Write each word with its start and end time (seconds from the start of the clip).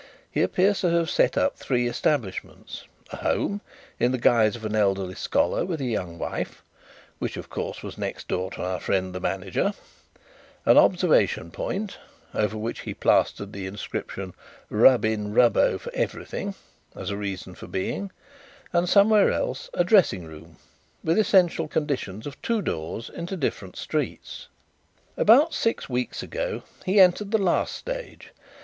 He 0.31 0.41
appears 0.41 0.79
to 0.79 0.89
have 0.89 1.11
set 1.11 1.37
up 1.37 1.57
three 1.57 1.87
establishments; 1.87 2.85
a 3.11 3.17
home, 3.17 3.61
in 3.99 4.11
the 4.11 4.17
guise 4.17 4.55
of 4.55 4.65
an 4.65 4.75
elderly 4.75 5.13
scholar 5.13 5.63
with 5.63 5.79
a 5.79 5.85
young 5.85 6.17
wife, 6.17 6.63
which, 7.19 7.37
of 7.37 7.51
course, 7.51 7.83
was 7.83 7.99
next 7.99 8.27
door 8.27 8.49
to 8.49 8.63
our 8.63 8.79
friend 8.79 9.13
the 9.13 9.19
manager; 9.19 9.73
an 10.65 10.75
observation 10.75 11.51
point, 11.51 11.99
over 12.33 12.57
which 12.57 12.79
he 12.79 12.95
plastered 12.95 13.53
the 13.53 13.67
inscription 13.67 14.33
'Rub 14.71 15.05
in 15.05 15.35
Rubbo 15.35 15.77
for 15.79 15.91
Everything' 15.93 16.55
as 16.95 17.11
a 17.11 17.15
reason 17.15 17.53
for 17.53 17.67
being; 17.67 18.09
and, 18.73 18.89
somewhere 18.89 19.31
else, 19.31 19.69
a 19.75 19.83
dressing 19.83 20.25
room 20.25 20.57
with 21.03 21.19
essential 21.19 21.67
conditions 21.67 22.25
of 22.25 22.41
two 22.41 22.63
doors 22.63 23.07
into 23.07 23.37
different 23.37 23.75
streets. 23.75 24.47
"About 25.15 25.53
six 25.53 25.87
weeks 25.87 26.23
ago 26.23 26.63
he 26.87 26.99
entered 26.99 27.29
the 27.29 27.37
last 27.37 27.75
stage. 27.75 28.31